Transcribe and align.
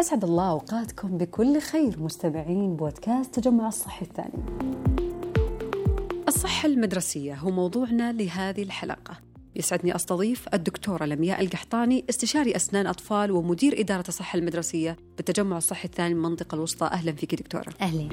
أسعد 0.00 0.24
الله 0.24 0.50
أوقاتكم 0.50 1.18
بكل 1.18 1.60
خير 1.60 2.00
مستمعين 2.00 2.76
بودكاست 2.76 3.34
تجمع 3.34 3.68
الصحي 3.68 4.06
الثاني 4.06 4.44
الصحة 6.28 6.66
المدرسية 6.68 7.34
هو 7.34 7.50
موضوعنا 7.50 8.12
لهذه 8.12 8.62
الحلقة. 8.62 9.18
يسعدني 9.56 9.94
أستضيف 9.96 10.48
الدكتورة 10.54 11.04
لمياء 11.04 11.40
القحطاني 11.40 12.04
استشاري 12.10 12.56
أسنان 12.56 12.86
أطفال 12.86 13.30
ومدير 13.30 13.80
إدارة 13.80 14.04
الصحة 14.08 14.38
المدرسية 14.38 14.96
بالتجمع 15.16 15.56
الصحي 15.56 15.84
الثاني 15.84 16.14
من 16.14 16.24
المنطقة 16.24 16.54
الوسطى. 16.54 16.86
أهلا 16.86 17.12
فيك 17.12 17.34
دكتورة. 17.34 17.74
أهلا. 17.80 18.08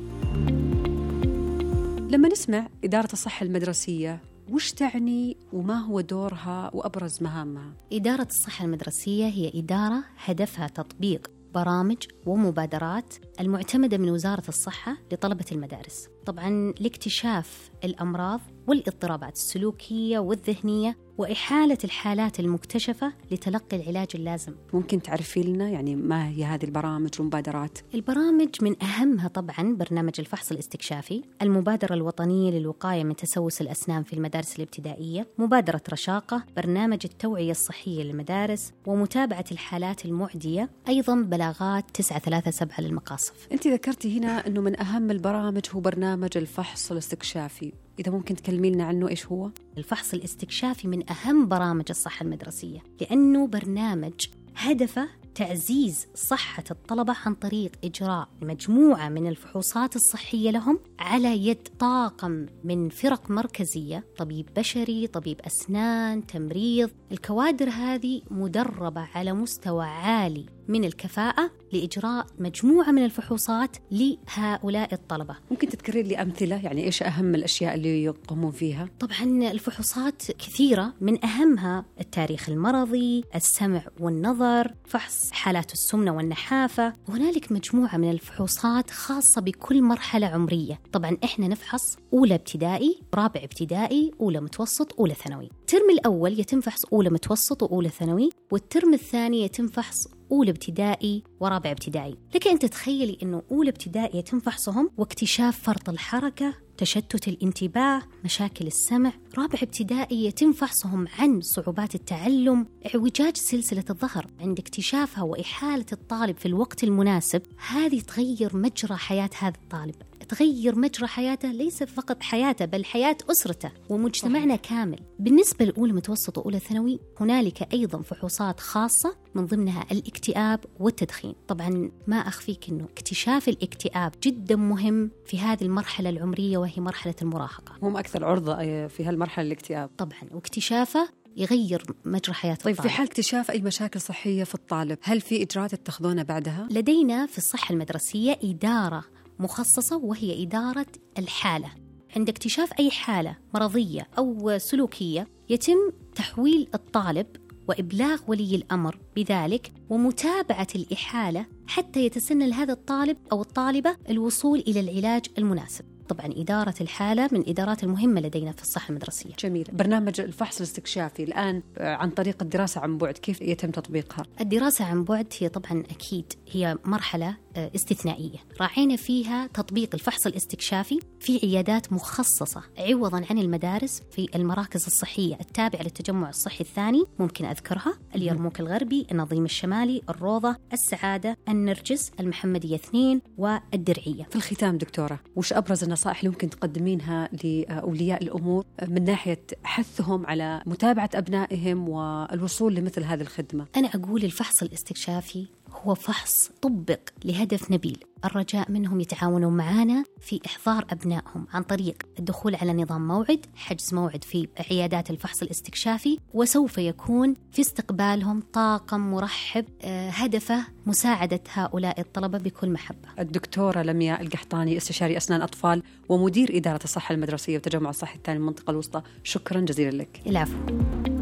لما 2.09 2.29
نسمع 2.29 2.67
إدارة 2.83 3.13
الصحة 3.13 3.43
المدرسية 3.43 4.19
وش 4.51 4.71
تعني 4.71 5.37
وما 5.53 5.79
هو 5.79 6.01
دورها 6.01 6.71
وأبرز 6.73 7.23
مهامها؟ 7.23 7.73
إدارة 7.93 8.27
الصحة 8.29 8.65
المدرسية 8.65 9.25
هي 9.25 9.51
إدارة 9.55 10.03
هدفها 10.25 10.67
تطبيق 10.67 11.31
برامج 11.53 11.97
ومبادرات 12.25 13.13
المعتمدة 13.39 13.97
من 13.97 14.09
وزارة 14.09 14.43
الصحة 14.49 14.97
لطلبة 15.11 15.45
المدارس. 15.51 16.12
طبعا 16.25 16.73
لاكتشاف 16.79 17.71
الأمراض 17.83 18.39
والاضطرابات 18.67 19.35
السلوكية 19.35 20.19
والذهنية 20.19 20.97
وإحالة 21.17 21.77
الحالات 21.83 22.39
المكتشفة 22.39 23.13
لتلقي 23.31 23.77
العلاج 23.77 24.07
اللازم 24.15 24.53
ممكن 24.73 25.01
تعرفي 25.01 25.43
لنا 25.43 25.69
يعني 25.69 25.95
ما 25.95 26.27
هي 26.29 26.45
هذه 26.45 26.63
البرامج 26.63 27.09
والمبادرات؟ 27.19 27.77
البرامج 27.93 28.49
من 28.61 28.83
أهمها 28.83 29.27
طبعا 29.27 29.75
برنامج 29.79 30.13
الفحص 30.19 30.51
الاستكشافي 30.51 31.21
المبادرة 31.41 31.93
الوطنية 31.93 32.51
للوقاية 32.51 33.03
من 33.03 33.15
تسوس 33.15 33.61
الأسنان 33.61 34.03
في 34.03 34.13
المدارس 34.13 34.55
الابتدائية 34.55 35.27
مبادرة 35.37 35.81
رشاقة 35.91 36.43
برنامج 36.57 36.99
التوعية 37.05 37.51
الصحية 37.51 38.03
للمدارس 38.03 38.71
ومتابعة 38.85 39.45
الحالات 39.51 40.05
المعدية 40.05 40.69
أيضا 40.87 41.15
بلاغات 41.21 41.85
937 41.93 42.85
للمقاصف 42.85 43.47
أنت 43.51 43.67
ذكرتي 43.67 44.19
هنا 44.19 44.47
أنه 44.47 44.61
من 44.61 44.79
أهم 44.79 45.11
البرامج 45.11 45.61
هو 45.71 45.79
برنامج 45.79 46.12
الفحص 46.13 46.91
الاستكشافي. 46.91 47.73
إذا 47.99 48.11
ممكن 48.11 48.35
تكلمي 48.35 48.69
لنا 48.69 48.83
عنه 48.83 49.09
إيش 49.09 49.25
هو؟ 49.27 49.49
الفحص 49.77 50.13
الاستكشافي 50.13 50.87
من 50.87 51.09
أهم 51.09 51.47
برامج 51.47 51.85
الصحة 51.89 52.23
المدرسية 52.23 52.79
لأنه 53.01 53.47
برنامج 53.47 54.27
هدفه 54.55 55.09
تعزيز 55.35 56.07
صحة 56.15 56.63
الطلبة 56.71 57.15
عن 57.25 57.35
طريق 57.35 57.71
إجراء 57.83 58.27
مجموعة 58.41 59.09
من 59.09 59.27
الفحوصات 59.27 59.95
الصحية 59.95 60.51
لهم 60.51 60.79
على 60.99 61.47
يد 61.47 61.67
طاقم 61.79 62.45
من 62.63 62.89
فرق 62.89 63.31
مركزية 63.31 64.03
طبيب 64.17 64.49
بشري، 64.57 65.07
طبيب 65.07 65.41
أسنان، 65.41 66.27
تمريض، 66.27 66.89
الكوادر 67.11 67.69
هذه 67.69 68.21
مدربة 68.31 69.07
على 69.15 69.33
مستوى 69.33 69.85
عالي. 69.85 70.45
من 70.67 70.83
الكفاءة 70.85 71.51
لإجراء 71.73 72.25
مجموعة 72.39 72.91
من 72.91 73.05
الفحوصات 73.05 73.77
لهؤلاء 73.91 74.93
الطلبة. 74.93 75.35
ممكن 75.51 75.69
تذكرين 75.69 76.05
لي 76.05 76.21
أمثلة؟ 76.21 76.55
يعني 76.63 76.83
إيش 76.83 77.03
أهم 77.03 77.35
الأشياء 77.35 77.75
اللي 77.75 78.03
يقومون 78.03 78.51
فيها؟ 78.51 78.89
طبعا 78.99 79.51
الفحوصات 79.51 80.31
كثيرة 80.31 80.93
من 81.01 81.25
أهمها 81.25 81.85
التاريخ 81.99 82.49
المرضي 82.49 83.23
السمع 83.35 83.81
والنظر 83.99 84.73
فحص 84.85 85.31
حالات 85.31 85.73
السمنة 85.73 86.15
والنحافة. 86.15 86.93
وهنالك 87.09 87.51
مجموعة 87.51 87.97
من 87.97 88.11
الفحوصات 88.11 88.91
خاصة 88.91 89.41
بكل 89.41 89.81
مرحلة 89.81 90.27
عمرية. 90.27 90.79
طبعا 90.91 91.17
إحنا 91.23 91.47
نفحص 91.47 91.97
أولى 92.13 92.35
ابتدائي 92.35 92.99
رابع 93.15 93.43
ابتدائي 93.43 94.11
أولى 94.21 94.41
متوسط 94.41 94.99
أولى 94.99 95.13
ثانوي. 95.13 95.49
الترم 95.59 95.89
الأول 95.89 96.39
يتم 96.39 96.61
فحص 96.61 96.85
أولى 96.85 97.09
متوسط 97.09 97.63
وأولى 97.63 97.89
ثانوي 97.89 98.29
والترم 98.51 98.93
الثاني 98.93 99.41
يتم 99.41 99.67
فحص 99.67 100.07
أولى 100.33 100.51
ابتدائي 100.51 101.23
ورابع 101.39 101.71
ابتدائي. 101.71 102.17
لك 102.35 102.47
أن 102.47 102.59
تتخيلي 102.59 103.17
أنه 103.23 103.41
أولى 103.51 103.69
ابتدائي 103.69 104.19
يتم 104.19 104.39
فحصهم 104.39 104.89
واكتشاف 104.97 105.59
فرط 105.61 105.89
الحركة 105.89 106.53
تشتت 106.77 107.27
الانتباه 107.27 108.01
مشاكل 108.25 108.67
السمع. 108.67 109.13
رابع 109.37 109.59
ابتدائي 109.61 110.25
يتم 110.25 110.51
فحصهم 110.51 111.07
عن 111.19 111.41
صعوبات 111.41 111.95
التعلم 111.95 112.65
اعوجاج 112.95 113.37
سلسلة 113.37 113.83
الظهر 113.89 114.27
عند 114.39 114.59
اكتشافها 114.59 115.23
وإحالة 115.23 115.85
الطالب 115.91 116.37
في 116.37 116.45
الوقت 116.45 116.83
المناسب. 116.83 117.41
هذه 117.69 118.01
تغير 118.01 118.57
مجرى 118.57 118.95
حياة 118.95 119.29
هذا 119.39 119.55
الطالب. 119.63 119.95
تغير 120.33 120.79
مجرى 120.79 121.07
حياته 121.07 121.51
ليس 121.51 121.83
فقط 121.83 122.23
حياته 122.23 122.65
بل 122.65 122.85
حياة 122.85 123.17
أسرته 123.31 123.71
ومجتمعنا 123.89 124.55
صحيح. 124.55 124.69
كامل 124.69 124.99
بالنسبة 125.19 125.65
لأولى 125.65 125.93
متوسط 125.93 126.37
وأولى 126.37 126.59
ثانوي 126.59 126.99
هنالك 127.19 127.73
أيضا 127.73 128.01
فحوصات 128.01 128.59
خاصة 128.59 129.15
من 129.35 129.45
ضمنها 129.45 129.85
الاكتئاب 129.91 130.59
والتدخين 130.79 131.35
طبعا 131.47 131.91
ما 132.07 132.17
أخفيك 132.17 132.69
أنه 132.69 132.83
اكتشاف 132.83 133.49
الاكتئاب 133.49 134.11
جدا 134.23 134.55
مهم 134.55 135.11
في 135.25 135.39
هذه 135.39 135.63
المرحلة 135.63 136.09
العمرية 136.09 136.57
وهي 136.57 136.73
مرحلة 136.77 137.15
المراهقة 137.21 137.73
هم 137.81 137.97
أكثر 137.97 138.25
عرضة 138.25 138.87
في 138.87 139.05
هالمرحلة 139.05 139.45
الاكتئاب 139.45 139.89
طبعا 139.97 140.21
واكتشافه 140.31 141.09
يغير 141.37 141.83
مجرى 142.05 142.33
حياة 142.33 142.55
طيب 142.55 142.73
الطالب. 142.73 142.89
في 142.89 142.89
حال 142.89 143.07
اكتشاف 143.07 143.51
أي 143.51 143.61
مشاكل 143.61 144.01
صحية 144.01 144.43
في 144.43 144.55
الطالب 144.55 144.97
هل 145.01 145.21
في 145.21 145.43
إجراءات 145.43 145.75
تتخذونها 145.75 146.23
بعدها؟ 146.23 146.67
لدينا 146.71 147.25
في 147.25 147.37
الصحة 147.37 147.73
المدرسية 147.73 148.39
إدارة 148.43 149.03
مخصصة 149.43 149.97
وهي 149.97 150.43
إدارة 150.43 150.85
الحالة. 151.17 151.71
عند 152.15 152.29
اكتشاف 152.29 152.69
أي 152.79 152.91
حالة 152.91 153.37
مرضية 153.53 154.07
أو 154.17 154.57
سلوكية 154.57 155.27
يتم 155.49 155.91
تحويل 156.15 156.67
الطالب 156.73 157.27
وإبلاغ 157.67 158.21
ولي 158.27 158.55
الأمر 158.55 158.97
بذلك 159.15 159.71
ومتابعة 159.89 160.67
الإحالة 160.75 161.45
حتى 161.67 162.05
يتسنى 162.05 162.47
لهذا 162.47 162.73
الطالب 162.73 163.17
أو 163.31 163.41
الطالبة 163.41 163.95
الوصول 164.09 164.59
إلى 164.59 164.79
العلاج 164.79 165.25
المناسب. 165.37 165.85
طبعا 166.09 166.25
إدارة 166.25 166.73
الحالة 166.81 167.29
من 167.31 167.43
إدارات 167.47 167.83
المهمة 167.83 168.21
لدينا 168.21 168.51
في 168.51 168.61
الصحة 168.61 168.89
المدرسية. 168.89 169.29
جميل. 169.39 169.67
برنامج 169.73 170.21
الفحص 170.21 170.57
الاستكشافي 170.57 171.23
الآن 171.23 171.63
عن 171.77 172.09
طريق 172.09 172.41
الدراسة 172.41 172.81
عن 172.81 172.97
بعد 172.97 173.13
كيف 173.13 173.41
يتم 173.41 173.71
تطبيقها؟ 173.71 174.25
الدراسة 174.41 174.85
عن 174.85 175.03
بعد 175.03 175.33
هي 175.39 175.49
طبعا 175.49 175.83
أكيد 175.91 176.33
هي 176.51 176.77
مرحلة 176.85 177.27
آه، 177.27 177.35
استثنائية. 177.55 178.37
راعينا 178.61 178.95
فيها 178.95 179.47
تطبيق 179.47 179.89
الفحص 179.93 180.27
الاستكشافي 180.27 180.99
في 181.19 181.39
عيادات 181.43 181.93
مخصصة 181.93 182.63
عوضا 182.77 183.25
عن 183.29 183.37
المدارس 183.37 184.01
في 184.11 184.27
المراكز 184.35 184.85
الصحية 184.85 185.35
التابعة 185.41 185.81
للتجمع 185.83 186.29
الصحي 186.29 186.61
الثاني 186.61 187.03
ممكن 187.19 187.45
أذكرها 187.45 187.93
اليرموك 188.15 188.59
الغربي 188.59 189.07
النظيم 189.11 189.45
الشمالي 189.45 190.01
الروضة 190.09 190.55
السعادة 190.73 191.37
النرجس 191.49 192.11
المحمدية 192.19 192.75
اثنين 192.75 193.21
والدرعية. 193.37 194.23
في 194.23 194.35
الختام 194.35 194.77
دكتورة 194.77 195.19
وش 195.35 195.53
أبرز 195.53 195.83
النصائح 195.83 196.19
اللي 196.19 196.29
ممكن 196.29 196.49
تقدمينها 196.49 197.29
لأولياء 197.43 198.23
الأمور 198.23 198.65
من 198.87 199.03
ناحية 199.03 199.41
حثهم 199.63 200.25
على 200.25 200.61
متابعة 200.65 201.09
أبنائهم 201.15 201.89
والوصول 201.89 202.75
لمثل 202.75 203.03
هذه 203.03 203.21
الخدمة؟ 203.21 203.65
أنا 203.75 203.87
أقول 203.87 204.23
الفحص 204.23 204.63
الاستكشافي 204.63 205.45
هو 205.83 205.95
فحص 205.95 206.51
طبق 206.61 206.99
لهدف 207.25 207.71
نبيل. 207.71 207.97
الرجاء 208.25 208.71
منهم 208.71 208.99
يتعاونون 208.99 209.53
معنا 209.53 210.03
في 210.21 210.39
إحضار 210.45 210.85
أبنائهم 210.89 211.47
عن 211.53 211.63
طريق 211.63 211.95
الدخول 212.19 212.55
على 212.55 212.73
نظام 212.73 213.07
موعد 213.07 213.45
حجز 213.55 213.93
موعد 213.93 214.23
في 214.23 214.47
عيادات 214.71 215.09
الفحص 215.09 215.41
الاستكشافي 215.41 216.17
وسوف 216.33 216.77
يكون 216.77 217.33
في 217.51 217.61
استقبالهم 217.61 218.43
طاقم 218.53 218.99
مرحب 218.99 219.65
آه، 219.81 220.09
هدفه 220.09 220.65
مساعدة 220.85 221.41
هؤلاء 221.53 221.99
الطلبة 221.99 222.37
بكل 222.37 222.69
محبة. 222.69 223.09
الدكتورة 223.19 223.81
لمياء 223.81 224.21
القحطاني 224.21 224.77
استشاري 224.77 225.17
أسنان 225.17 225.41
أطفال 225.41 225.83
ومدير 226.09 226.57
إدارة 226.57 226.83
الصحة 226.83 227.15
المدرسية 227.15 227.57
وتجمع 227.57 227.89
الصحي 227.89 228.15
الثاني 228.15 228.37
المنطقة 228.37 228.71
الوسطى. 228.71 229.01
شكرا 229.23 229.59
جزيلا 229.59 229.97
لك. 229.97 230.21
العفو. 230.27 231.12